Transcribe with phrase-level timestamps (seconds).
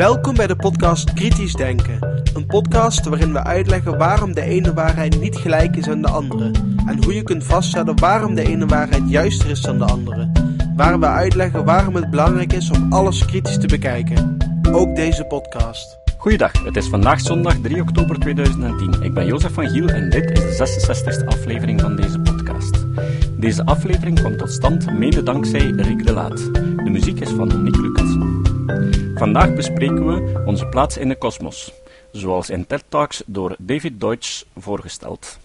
[0.00, 2.22] Welkom bij de podcast Kritisch Denken.
[2.34, 6.50] Een podcast waarin we uitleggen waarom de ene waarheid niet gelijk is aan de andere.
[6.86, 10.30] En hoe je kunt vaststellen waarom de ene waarheid juister is dan de andere.
[10.76, 14.36] Waar we uitleggen waarom het belangrijk is om alles kritisch te bekijken.
[14.72, 15.99] Ook deze podcast.
[16.20, 19.02] Goeiedag, het is vandaag zondag 3 oktober 2010.
[19.02, 22.84] Ik ben Jozef van Giel en dit is de 66e aflevering van deze podcast.
[23.38, 26.36] Deze aflevering komt tot stand mede dankzij Riek de Laat.
[26.54, 28.16] De muziek is van Nick Lucas.
[29.14, 31.72] Vandaag bespreken we onze plaats in de kosmos,
[32.12, 35.38] zoals in TED Talks door David Deutsch voorgesteld.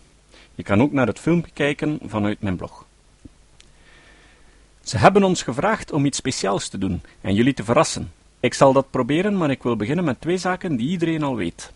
[0.56, 2.86] Je kan ook naar het filmpje kijken vanuit mijn blog.
[4.82, 8.12] Ze hebben ons gevraagd om iets speciaals te doen en jullie te verrassen.
[8.46, 11.72] Ik zal dat proberen, maar ik wil beginnen met twee zaken die iedereen al weet.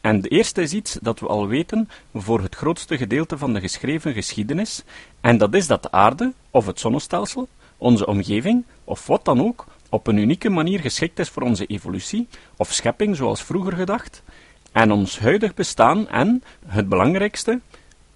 [0.00, 3.60] En de eerste is iets dat we al weten voor het grootste gedeelte van de
[3.60, 4.82] geschreven geschiedenis,
[5.20, 9.66] en dat is dat de aarde, of het zonnestelsel, onze omgeving, of wat dan ook,
[9.88, 14.22] op een unieke manier geschikt is voor onze evolutie, of schepping zoals vroeger gedacht,
[14.72, 17.60] en ons huidig bestaan en, het belangrijkste,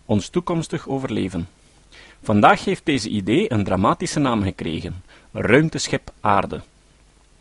[0.05, 1.49] ons toekomstig overleven.
[2.23, 6.63] Vandaag heeft deze idee een dramatische naam gekregen: ruimteschip aarde.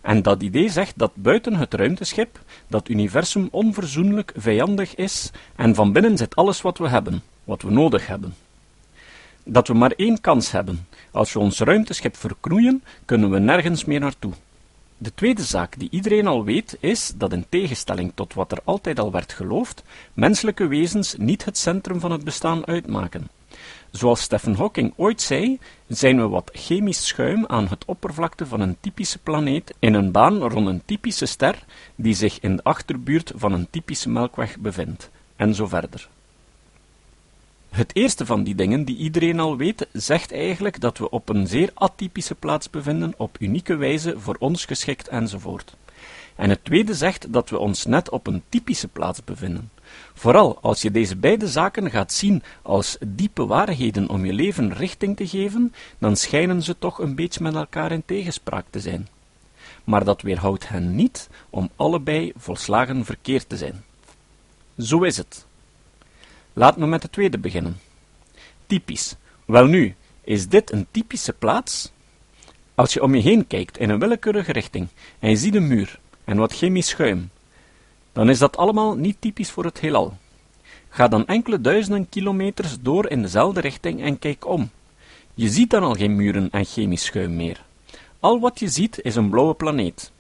[0.04, 5.92] En dat idee zegt dat buiten het ruimteschip dat universum onverzoenlijk vijandig is en van
[5.92, 8.36] binnen zit alles wat we hebben, wat we nodig hebben.
[9.44, 10.88] Dat we maar één kans hebben.
[11.12, 14.34] Als we ons ruimteschip verknoeien, kunnen we nergens meer naartoe.
[14.98, 19.00] De tweede zaak die iedereen al weet is dat in tegenstelling tot wat er altijd
[19.00, 23.28] al werd geloofd, menselijke wezens niet het centrum van het bestaan uitmaken.
[23.92, 28.78] Zoals Stephen Hawking ooit zei, zijn we wat chemisch schuim aan het oppervlakte van een
[28.80, 31.66] typische planeet in een baan rond een typische ster
[31.96, 36.10] die zich in de achterbuurt van een typische melkweg bevindt, en zo verder.
[37.70, 41.48] Het eerste van die dingen die iedereen al weet, zegt eigenlijk dat we op een
[41.48, 45.76] zeer atypische plaats bevinden, op unieke wijze voor ons geschikt enzovoort.
[46.36, 49.70] En het tweede zegt dat we ons net op een typische plaats bevinden.
[50.14, 55.18] Vooral als je deze beide zaken gaat zien als diepe waarheden om je leven richting
[55.18, 59.08] te geven, dan schijnen ze toch een beetje met elkaar in tegenspraak te zijn.
[59.84, 63.84] Maar dat weerhoudt hen niet om allebei volslagen verkeerd te zijn.
[64.78, 65.46] Zo is het.
[66.54, 67.80] Laat me met de tweede beginnen.
[68.66, 69.16] Typisch.
[69.46, 71.92] Welnu, is dit een typische plaats?
[72.76, 74.88] Als je om je heen kijkt in een willekeurige richting
[75.20, 77.30] en je ziet een muur en wat chemisch schuim,
[78.14, 80.18] dan is dat allemaal niet typisch voor het heelal.
[80.90, 84.70] Ga dan enkele duizenden kilometers door in dezelfde richting en kijk om.
[85.34, 87.64] Je ziet dan al geen muren en chemisch schuim meer.
[88.20, 90.12] Al wat je ziet is een blauwe planeet.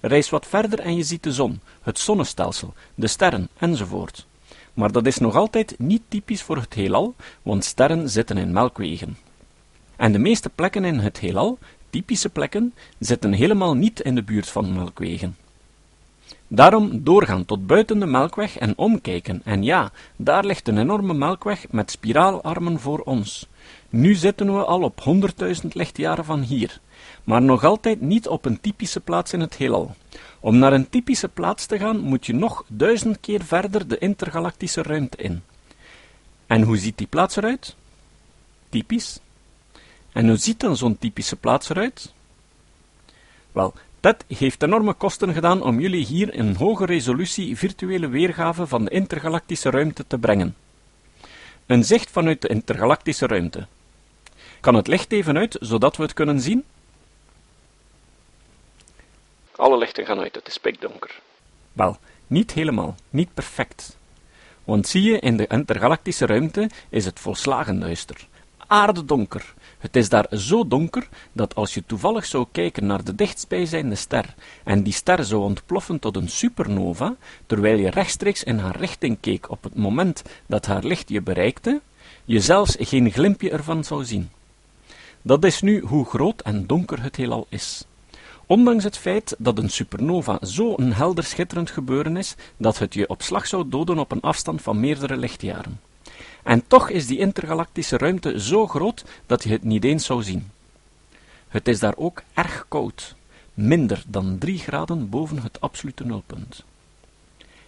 [0.00, 4.26] Reis wat verder en je ziet de zon, het zonnestelsel, de sterren enzovoort.
[4.74, 9.16] Maar dat is nog altijd niet typisch voor het heelal, want sterren zitten in melkwegen.
[9.96, 11.58] En de meeste plekken in het heelal,
[11.90, 15.36] typische plekken, zitten helemaal niet in de buurt van melkwegen.
[16.48, 19.40] Daarom doorgaan tot buiten de melkweg en omkijken.
[19.44, 23.48] En ja, daar ligt een enorme melkweg met spiraalarmen voor ons.
[23.88, 26.80] Nu zitten we al op honderdduizend lichtjaren van hier,
[27.24, 29.94] maar nog altijd niet op een typische plaats in het heelal.
[30.40, 34.82] Om naar een typische plaats te gaan, moet je nog duizend keer verder de intergalactische
[34.82, 35.42] ruimte in.
[36.46, 37.76] En hoe ziet die plaats eruit?
[38.68, 39.18] Typisch.
[40.12, 42.12] En hoe ziet dan zo'n typische plaats eruit?
[43.52, 48.84] Wel, dat heeft enorme kosten gedaan om jullie hier een hoge resolutie virtuele weergave van
[48.84, 50.56] de intergalactische ruimte te brengen.
[51.66, 53.66] Een zicht vanuit de intergalactische ruimte.
[54.60, 56.64] Kan het licht even uit, zodat we het kunnen zien?
[59.56, 61.20] Alle lichten gaan uit, het is pikdonker.
[61.72, 63.96] Wel, niet helemaal, niet perfect.
[64.64, 68.26] Want zie je, in de intergalactische ruimte is het volslagen duister.
[68.66, 73.94] Aardedonker, het is daar zo donker dat als je toevallig zou kijken naar de dichtstbijzijnde
[73.94, 74.34] ster
[74.64, 79.50] en die ster zou ontploffen tot een supernova, terwijl je rechtstreeks in haar richting keek
[79.50, 81.80] op het moment dat haar licht je bereikte,
[82.24, 84.30] je zelfs geen glimpje ervan zou zien.
[85.22, 87.84] Dat is nu hoe groot en donker het heelal is.
[88.46, 93.08] Ondanks het feit dat een supernova zo een helder schitterend gebeuren is, dat het je
[93.08, 95.80] op slag zou doden op een afstand van meerdere lichtjaren.
[96.42, 100.50] En toch is die intergalactische ruimte zo groot dat je het niet eens zou zien.
[101.48, 103.14] Het is daar ook erg koud,
[103.54, 106.64] minder dan 3 graden boven het absolute nulpunt.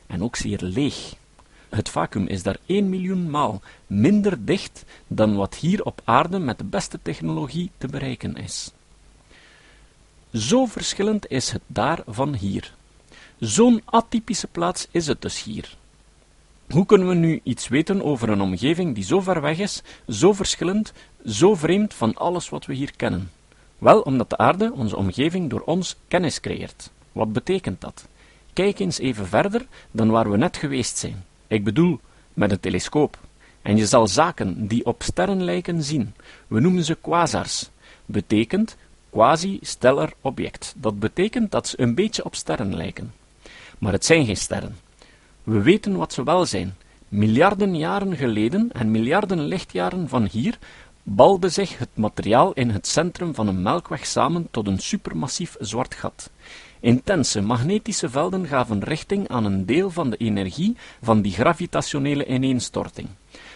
[0.06, 1.14] En ook zeer leeg.
[1.68, 6.58] Het vacuüm is daar 1 miljoen maal minder dicht dan wat hier op aarde met
[6.58, 8.72] de beste technologie te bereiken is.
[10.32, 12.74] Zo verschillend is het daar van hier.
[13.38, 15.76] Zo'n atypische plaats is het dus hier.
[16.68, 20.32] Hoe kunnen we nu iets weten over een omgeving die zo ver weg is, zo
[20.32, 20.92] verschillend,
[21.26, 23.30] zo vreemd van alles wat we hier kennen?
[23.78, 26.90] Wel, omdat de aarde, onze omgeving, door ons kennis creëert.
[27.12, 28.08] Wat betekent dat?
[28.52, 31.24] Kijk eens even verder dan waar we net geweest zijn.
[31.46, 32.00] Ik bedoel,
[32.32, 33.18] met een telescoop.
[33.62, 36.14] En je zal zaken die op sterren lijken zien.
[36.46, 37.70] We noemen ze quasars.
[38.06, 38.76] Betekent
[39.10, 40.74] quasi-stellar object.
[40.76, 43.12] Dat betekent dat ze een beetje op sterren lijken.
[43.78, 44.76] Maar het zijn geen sterren.
[45.44, 46.74] We weten wat ze wel zijn.
[47.08, 50.58] Miljarden jaren geleden en miljarden lichtjaren van hier
[51.02, 55.94] balde zich het materiaal in het centrum van een melkweg samen tot een supermassief zwart
[55.94, 56.30] gat.
[56.80, 63.08] Intense magnetische velden gaven richting aan een deel van de energie van die gravitationele ineenstorting.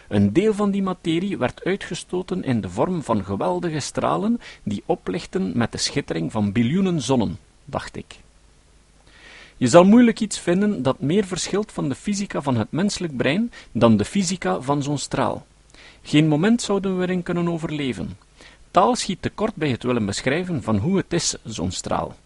[0.09, 5.53] Een deel van die materie werd uitgestoten in de vorm van geweldige stralen die oplichten
[5.55, 8.19] met de schittering van biljoenen zonnen, dacht ik.
[9.59, 13.53] Je zal moeilijk iets vinden dat meer verschilt van de fysica van het menselijk brein
[13.73, 15.47] dan de fysica van zo'n straal.
[16.03, 18.19] Geen moment zouden we erin kunnen overleven.
[18.71, 22.17] Taal schiet tekort bij het willen beschrijven van hoe het is, zo'n straal.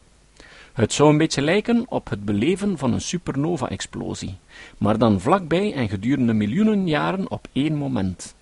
[0.73, 4.37] Het zou een beetje lijken op het beleven van een supernova-explosie,
[4.79, 8.35] maar dan vlakbij en gedurende miljoenen jaren op één moment.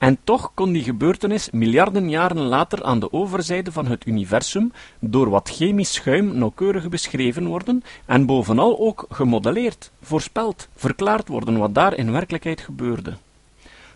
[0.00, 5.30] En toch kon die gebeurtenis miljarden jaren later aan de overzijde van het universum door
[5.30, 11.96] wat chemisch schuim nauwkeurig beschreven worden en bovenal ook gemodelleerd, voorspeld, verklaard worden wat daar
[11.96, 13.16] in werkelijkheid gebeurde.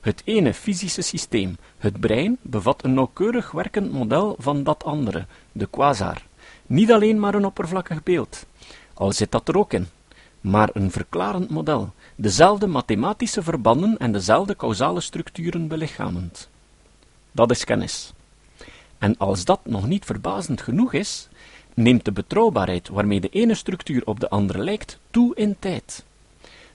[0.01, 5.67] Het ene fysische systeem, het brein, bevat een nauwkeurig werkend model van dat andere, de
[5.67, 6.23] quasar.
[6.67, 8.47] Niet alleen maar een oppervlakkig beeld,
[8.95, 9.89] al zit dat er ook in,
[10.45, 16.49] maar een verklarend model, dezelfde mathematische verbanden en dezelfde causale structuren belichamend.
[17.33, 18.13] Dat is kennis.
[18.99, 21.29] En als dat nog niet verbazend genoeg is,
[21.75, 26.05] neemt de betrouwbaarheid waarmee de ene structuur op de andere lijkt toe in tijd.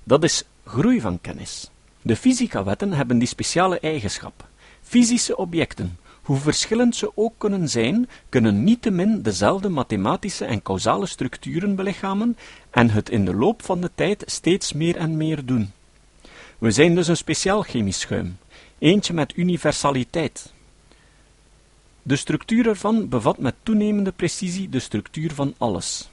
[0.04, 1.70] Dat is groei van kennis.
[2.02, 4.48] De fysica-wetten hebben die speciale eigenschap.
[4.82, 5.98] Fysische objecten,
[6.30, 12.38] hoe verschillend ze ook kunnen zijn, kunnen niettemin dezelfde mathematische en causale structuren belichamen
[12.70, 15.72] en het in de loop van de tijd steeds meer en meer doen.
[16.58, 18.38] We zijn dus een speciaal chemisch schuim,
[18.80, 20.54] eentje met universaliteit.
[22.02, 26.10] De structuur ervan bevat met toenemende precisie de structuur van alles.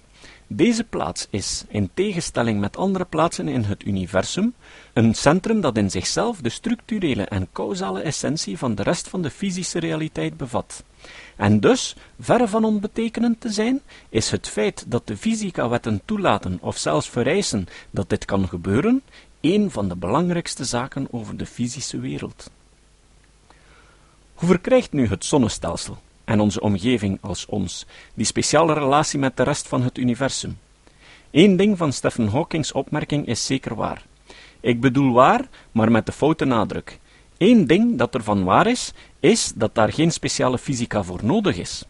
[0.48, 4.54] Deze plaats is, in tegenstelling met andere plaatsen in het universum,
[4.92, 9.30] een centrum dat in zichzelf de structurele en causale essentie van de rest van de
[9.30, 10.84] fysische realiteit bevat.
[11.36, 16.76] En dus, verre van onbetekenend te zijn, is het feit dat de fysica-wetten toelaten of
[16.76, 19.02] zelfs vereisen dat dit kan gebeuren,
[19.40, 22.50] een van de belangrijkste zaken over de fysische wereld.
[24.34, 29.42] Hoe verkrijgt nu het zonnestelsel en onze omgeving als ons die speciale relatie met de
[29.42, 30.58] rest van het universum?
[31.30, 34.02] Eén ding van Stephen Hawkings opmerking is zeker waar.
[34.60, 36.98] Ik bedoel waar, maar met de foute nadruk.
[37.38, 41.84] Eén ding dat ervan waar is, is dat daar geen speciale fysica voor nodig is.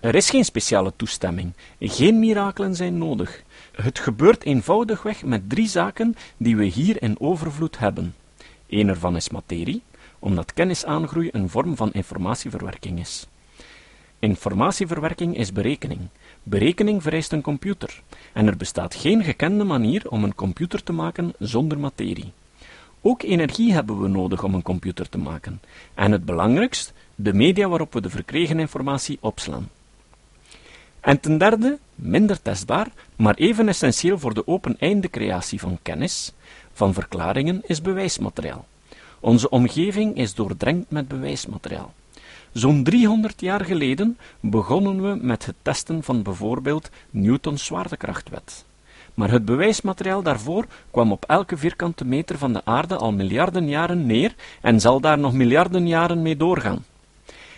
[0.00, 3.42] Er is geen speciale toestemming, geen mirakelen zijn nodig.
[3.72, 8.14] Het gebeurt eenvoudigweg met drie zaken die we hier in overvloed hebben.
[8.68, 9.82] Eén ervan is materie,
[10.18, 13.26] omdat kennisaangroei een vorm van informatieverwerking is.
[14.18, 16.00] Informatieverwerking is berekening.
[16.42, 18.02] Berekening vereist een computer,
[18.32, 22.32] en er bestaat geen gekende manier om een computer te maken zonder materie.
[23.00, 25.60] Ook energie hebben we nodig om een computer te maken,
[25.94, 29.68] en het belangrijkst, de media waarop we de verkregen informatie opslaan.
[31.00, 36.32] En ten derde, minder testbaar, maar even essentieel voor de open-einde creatie van kennis,
[36.72, 38.66] van verklaringen, is bewijsmateriaal.
[39.20, 41.94] Onze omgeving is doordrenkt met bewijsmateriaal.
[42.56, 48.64] Zo'n 300 jaar geleden begonnen we met het testen van bijvoorbeeld Newtons zwaartekrachtwet.
[49.14, 54.06] Maar het bewijsmateriaal daarvoor kwam op elke vierkante meter van de aarde al miljarden jaren
[54.06, 56.84] neer en zal daar nog miljarden jaren mee doorgaan.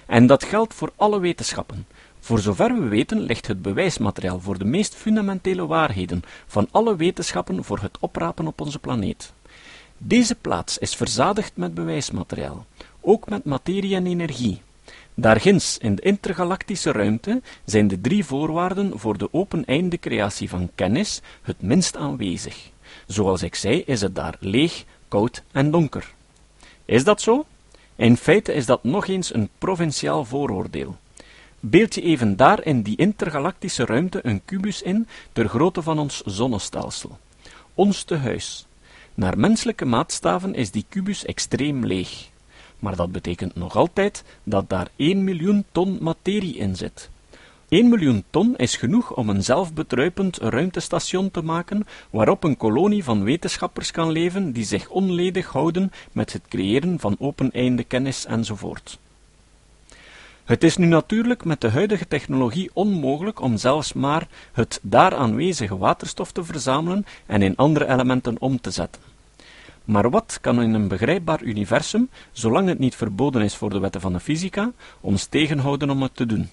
[0.07, 1.87] En dat geldt voor alle wetenschappen.
[2.21, 7.65] Voor zover we weten ligt het bewijsmateriaal voor de meest fundamentele waarheden van alle wetenschappen
[7.65, 9.33] voor het oprapen op onze planeet.
[9.99, 12.67] Deze plaats is verzadigd met bewijsmateriaal,
[13.01, 14.61] ook met materie en energie.
[15.21, 21.21] Daarginds, in de intergalactische ruimte, zijn de drie voorwaarden voor de open-einde creatie van kennis
[21.43, 22.71] het minst aanwezig.
[23.07, 26.15] Zoals ik zei, is het daar leeg, koud en donker.
[26.85, 27.47] Is dat zo?
[27.97, 30.97] In feite is dat nog eens een provinciaal vooroordeel.
[31.61, 36.23] Beeld je even daar in die intergalactische ruimte een kubus in, ter grootte van ons
[36.25, 37.19] zonnestelsel.
[37.75, 38.67] Ons tehuis.
[39.15, 42.29] Naar menselijke maatstaven is die kubus extreem leeg
[42.79, 47.11] maar dat betekent nog altijd dat daar 1 miljoen ton materie in zit.
[47.69, 53.25] 1 miljoen ton is genoeg om een zelfbedruipend ruimtestation te maken waarop een kolonie van
[53.25, 58.99] wetenschappers kan leven die zich onledig houden met het creëren van open-einde kennis enzovoort.
[60.45, 65.79] Het is nu natuurlijk met de huidige technologie onmogelijk om zelfs maar het daar aanwezige
[65.79, 69.08] waterstof te verzamelen en in andere elementen om te zetten.
[69.89, 74.01] Maar wat kan in een begrijpbaar universum, zolang het niet verboden is voor de wetten
[74.01, 76.51] van de fysica, ons tegenhouden om het te doen?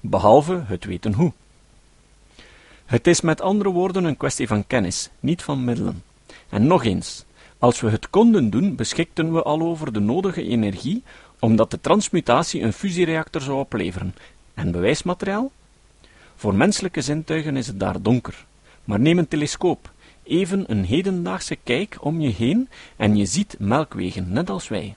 [0.00, 1.32] Behalve het weten hoe.
[2.84, 6.02] Het is met andere woorden een kwestie van kennis, niet van middelen.
[6.48, 7.24] En nog eens,
[7.58, 11.02] als we het konden doen, beschikten we al over de nodige energie,
[11.38, 14.14] omdat de transmutatie een fusiereactor zou opleveren.
[14.54, 15.52] En bewijsmateriaal?
[16.36, 18.46] Voor menselijke zintuigen is het daar donker.
[18.84, 19.92] Maar neem een telescoop,
[20.24, 24.94] even een hedendaagse kijk om je heen en je ziet melkwegen, net als wij.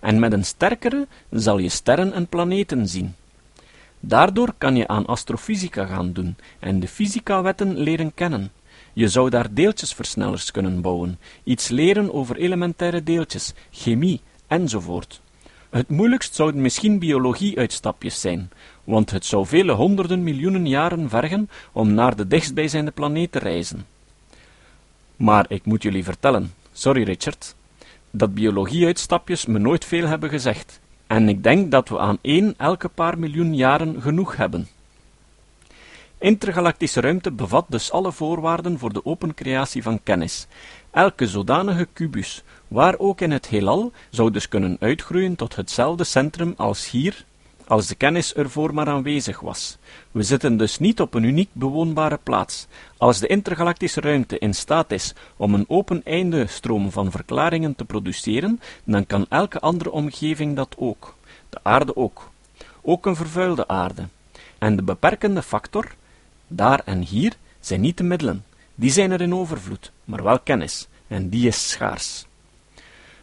[0.00, 3.14] En met een sterkere zal je sterren en planeten zien.
[4.00, 8.52] Daardoor kan je aan astrofysica gaan doen en de fysica-wetten leren kennen.
[8.92, 15.20] Je zou daar deeltjesversnellers kunnen bouwen, iets leren over elementaire deeltjes, chemie enzovoort.
[15.70, 18.50] Het moeilijkst zouden misschien biologie-uitstapjes zijn,
[18.84, 23.86] want het zou vele honderden miljoenen jaren vergen om naar de dichtstbijzijnde planeet te reizen.
[25.16, 27.54] Maar ik moet jullie vertellen, sorry Richard,
[28.10, 32.88] dat biologie-uitstapjes me nooit veel hebben gezegd, en ik denk dat we aan één elke
[32.88, 34.68] paar miljoen jaren genoeg hebben.
[36.18, 40.46] Intergalactische ruimte bevat dus alle voorwaarden voor de open creatie van kennis.
[40.90, 46.54] Elke zodanige kubus, waar ook in het heelal, zou dus kunnen uitgroeien tot hetzelfde centrum
[46.56, 47.24] als hier,
[47.66, 49.76] als de kennis ervoor maar aanwezig was.
[50.10, 52.66] We zitten dus niet op een uniek bewoonbare plaats.
[52.96, 57.84] Als de intergalactische ruimte in staat is om een open einde stroom van verklaringen te
[57.84, 61.14] produceren, dan kan elke andere omgeving dat ook.
[61.48, 62.30] De aarde ook.
[62.82, 64.08] Ook een vervuilde aarde.
[64.58, 65.94] En de beperkende factor,
[66.46, 68.44] daar en hier, zijn niet de middelen.
[68.74, 72.26] Die zijn er in overvloed, maar wel kennis, en die is schaars.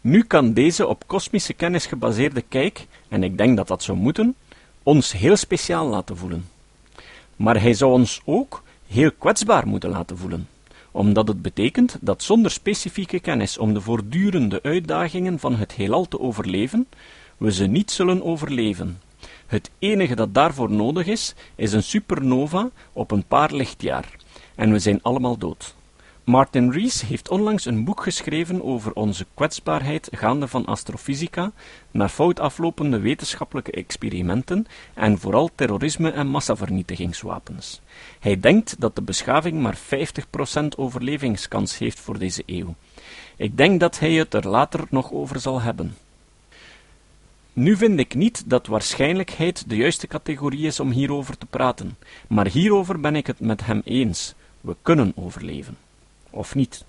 [0.03, 4.35] Nu kan deze op kosmische kennis gebaseerde kijk, en ik denk dat dat zou moeten,
[4.83, 6.49] ons heel speciaal laten voelen.
[7.35, 10.47] Maar hij zou ons ook heel kwetsbaar moeten laten voelen,
[10.91, 16.19] omdat het betekent dat zonder specifieke kennis om de voortdurende uitdagingen van het heelal te
[16.19, 16.87] overleven,
[17.37, 19.01] we ze niet zullen overleven.
[19.47, 24.15] Het enige dat daarvoor nodig is, is een supernova op een paar lichtjaar,
[24.55, 25.75] en we zijn allemaal dood.
[26.23, 31.51] Martin Rees heeft onlangs een boek geschreven over onze kwetsbaarheid gaande van astrofysica
[31.91, 37.81] naar fout aflopende wetenschappelijke experimenten en vooral terrorisme en massavernietigingswapens.
[38.19, 39.79] Hij denkt dat de beschaving maar 50%
[40.75, 42.75] overlevingskans heeft voor deze eeuw.
[43.35, 45.95] Ik denk dat hij het er later nog over zal hebben.
[47.53, 52.47] Nu vind ik niet dat waarschijnlijkheid de juiste categorie is om hierover te praten, maar
[52.47, 54.33] hierover ben ik het met hem eens.
[54.61, 55.82] We kunnen overleven
[56.33, 56.85] of niet.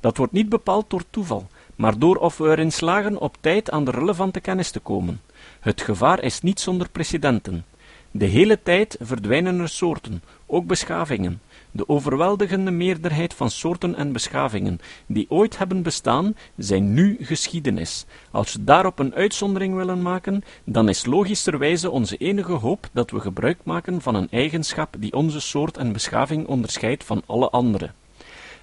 [0.00, 3.84] Dat wordt niet bepaald door toeval, maar door of we erin slagen op tijd aan
[3.84, 5.20] de relevante kennis te komen.
[5.60, 7.64] Het gevaar is niet zonder precedenten.
[8.10, 11.40] De hele tijd verdwijnen er soorten, ook beschavingen.
[11.70, 18.04] De overweldigende meerderheid van soorten en beschavingen die ooit hebben bestaan, zijn nu geschiedenis.
[18.30, 23.20] Als we daarop een uitzondering willen maken, dan is logischerwijze onze enige hoop dat we
[23.20, 27.90] gebruik maken van een eigenschap die onze soort en beschaving onderscheidt van alle andere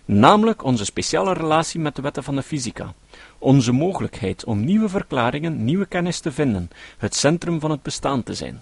[0.05, 2.93] namelijk onze speciale relatie met de wetten van de fysica,
[3.37, 8.33] onze mogelijkheid om nieuwe verklaringen, nieuwe kennis te vinden, het centrum van het bestaan te
[8.33, 8.61] zijn.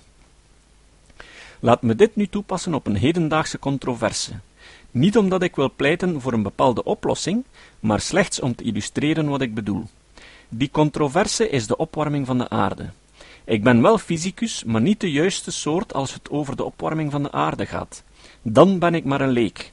[1.59, 4.31] Laat me dit nu toepassen op een hedendaagse controverse.
[4.91, 7.43] Niet omdat ik wil pleiten voor een bepaalde oplossing,
[7.79, 9.83] maar slechts om te illustreren wat ik bedoel.
[10.49, 12.89] Die controverse is de opwarming van de aarde.
[13.43, 17.23] Ik ben wel fysicus, maar niet de juiste soort als het over de opwarming van
[17.23, 18.03] de aarde gaat.
[18.41, 19.70] Dan ben ik maar een leek.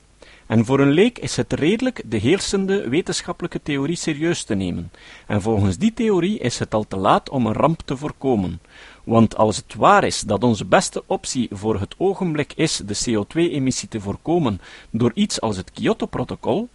[0.49, 4.91] En voor een leek is het redelijk de heersende wetenschappelijke theorie serieus te nemen.
[5.27, 8.61] En volgens die theorie is het al te laat om een ramp te voorkomen.
[9.05, 13.89] Want als het waar is dat onze beste optie voor het ogenblik is de CO2-emissie
[13.89, 16.69] te voorkomen door iets als het Kyoto-protocol,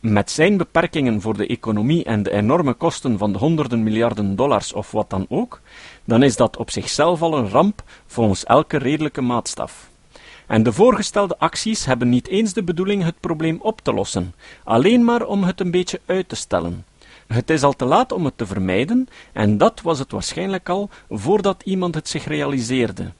[0.00, 4.72] met zijn beperkingen voor de economie en de enorme kosten van de honderden miljarden dollars
[4.72, 5.60] of wat dan ook,
[6.04, 9.92] dan is dat op zichzelf al een ramp volgens elke redelijke maatstaf.
[10.46, 14.34] En de voorgestelde acties hebben niet eens de bedoeling het probleem op te lossen,
[14.64, 16.84] alleen maar om het een beetje uit te stellen.
[17.26, 20.90] Het is al te laat om het te vermijden, en dat was het waarschijnlijk al
[21.10, 23.12] voordat iemand het zich realiseerde.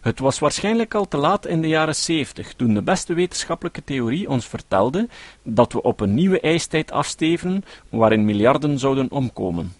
[0.00, 4.28] Het was waarschijnlijk al te laat in de jaren zeventig, toen de beste wetenschappelijke theorie
[4.28, 5.08] ons vertelde
[5.42, 9.72] dat we op een nieuwe ijstijd afsteven, waarin miljarden zouden omkomen.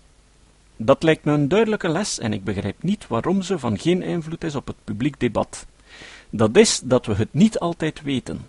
[0.76, 4.44] Dat lijkt me een duidelijke les en ik begrijp niet waarom ze van geen invloed
[4.44, 5.66] is op het publiek debat.
[6.34, 8.46] Dat is dat we het niet altijd weten.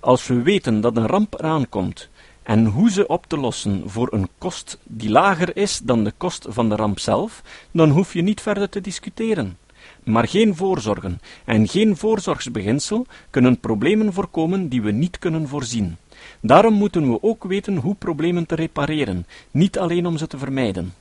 [0.00, 2.08] Als we weten dat een ramp eraan komt
[2.42, 6.46] en hoe ze op te lossen voor een kost die lager is dan de kost
[6.48, 9.58] van de ramp zelf, dan hoef je niet verder te discussiëren.
[10.04, 15.96] Maar geen voorzorgen en geen voorzorgsbeginsel kunnen problemen voorkomen die we niet kunnen voorzien.
[16.40, 20.94] Daarom moeten we ook weten hoe problemen te repareren, niet alleen om ze te vermijden.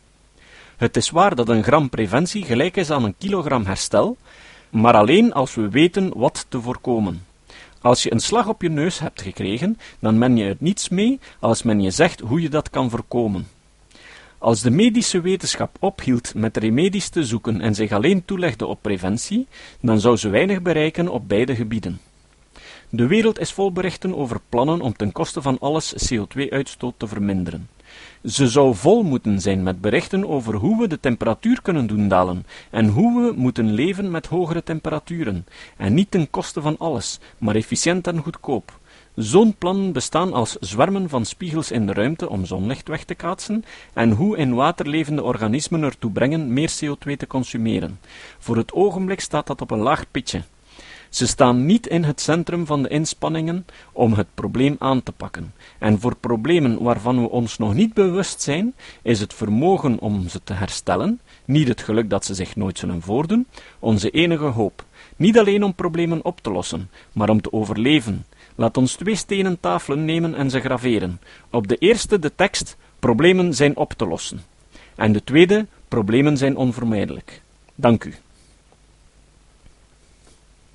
[0.77, 4.17] Het is waar dat een gram preventie gelijk is aan een kilogram herstel,
[4.69, 7.25] maar alleen als we weten wat te voorkomen.
[7.81, 11.19] Als je een slag op je neus hebt gekregen, dan ben je er niets mee
[11.39, 13.47] als men je zegt hoe je dat kan voorkomen.
[14.37, 19.47] Als de medische wetenschap ophield met remedies te zoeken en zich alleen toelegde op preventie,
[19.81, 21.99] dan zou ze weinig bereiken op beide gebieden.
[22.89, 27.69] De wereld is vol berichten over plannen om ten koste van alles CO2-uitstoot te verminderen.
[28.25, 32.45] Ze zou vol moeten zijn met berichten over hoe we de temperatuur kunnen doen dalen
[32.69, 35.45] en hoe we moeten leven met hogere temperaturen,
[35.77, 38.79] en niet ten koste van alles, maar efficiënt en goedkoop.
[39.15, 43.65] Zo'n plannen bestaan als zwermen van spiegels in de ruimte om zonlicht weg te kaatsen
[43.93, 47.99] en hoe in water levende organismen ertoe brengen meer CO2 te consumeren.
[48.39, 50.41] Voor het ogenblik staat dat op een laag pitje.
[51.09, 55.53] Ze staan niet in het centrum van de inspanningen om het probleem aan te pakken.
[55.79, 60.39] En voor problemen waarvan we ons nog niet bewust zijn, is het vermogen om ze
[60.43, 63.45] te herstellen, niet het geluk dat ze zich nooit zullen voordoen,
[63.79, 64.85] onze enige hoop.
[65.15, 68.25] Niet alleen om problemen op te lossen, maar om te overleven.
[68.55, 71.19] Laat ons twee stenen tafelen nemen en ze graveren.
[71.49, 74.41] Op de eerste de tekst: Problemen zijn op te lossen.
[74.95, 77.41] En de tweede: Problemen zijn onvermijdelijk.
[77.75, 78.13] Dank u.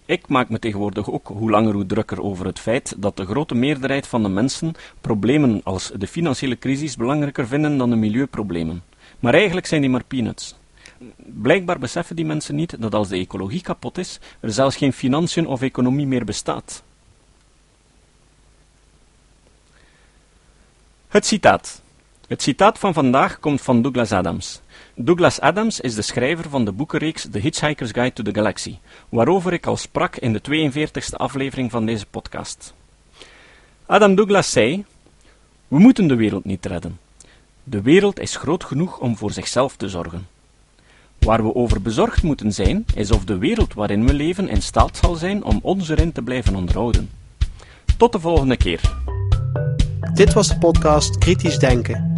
[0.07, 3.55] Ik maak me tegenwoordig ook hoe langer hoe drukker over het feit dat de grote
[3.55, 8.83] meerderheid van de mensen problemen als de financiële crisis belangrijker vinden dan de milieuproblemen.
[9.19, 10.57] Maar eigenlijk zijn die maar peanuts.
[11.17, 15.47] Blijkbaar beseffen die mensen niet dat als de ecologie kapot is, er zelfs geen financiën
[15.47, 16.83] of economie meer bestaat.
[21.09, 21.83] Het citaat.
[22.35, 24.61] Het citaat van vandaag komt van Douglas Adams.
[24.95, 29.53] Douglas Adams is de schrijver van de boekenreeks The Hitchhiker's Guide to the Galaxy, waarover
[29.53, 32.75] ik al sprak in de 42e aflevering van deze podcast.
[33.87, 34.85] Adam Douglas zei:
[35.69, 36.99] We moeten de wereld niet redden.
[37.65, 40.27] De wereld is groot genoeg om voor zichzelf te zorgen.
[41.19, 44.97] Waar we over bezorgd moeten zijn, is of de wereld waarin we leven in staat
[44.97, 47.11] zal zijn om ons erin te blijven onderhouden.
[47.97, 48.81] Tot de volgende keer.
[50.15, 52.14] Dit was de podcast Kritisch Denken.